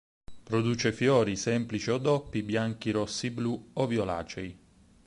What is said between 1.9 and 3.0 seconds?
o doppi, bianchi,